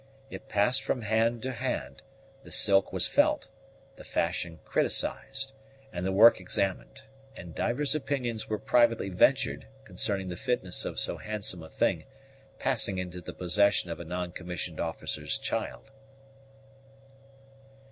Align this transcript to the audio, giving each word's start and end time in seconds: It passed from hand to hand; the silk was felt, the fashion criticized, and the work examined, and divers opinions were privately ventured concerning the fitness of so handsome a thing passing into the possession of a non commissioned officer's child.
It 0.31 0.49
passed 0.49 0.81
from 0.81 1.03
hand 1.03 1.43
to 1.43 1.51
hand; 1.51 2.01
the 2.41 2.49
silk 2.49 2.91
was 2.91 3.05
felt, 3.05 3.49
the 3.97 4.03
fashion 4.03 4.59
criticized, 4.65 5.53
and 5.93 6.03
the 6.03 6.11
work 6.11 6.39
examined, 6.41 7.03
and 7.35 7.53
divers 7.53 7.93
opinions 7.93 8.49
were 8.49 8.57
privately 8.57 9.09
ventured 9.09 9.67
concerning 9.85 10.29
the 10.29 10.35
fitness 10.35 10.85
of 10.85 10.99
so 10.99 11.17
handsome 11.17 11.61
a 11.61 11.69
thing 11.69 12.05
passing 12.57 12.97
into 12.97 13.21
the 13.21 13.31
possession 13.31 13.91
of 13.91 13.99
a 13.99 14.03
non 14.03 14.31
commissioned 14.31 14.79
officer's 14.79 15.37
child. 15.37 15.91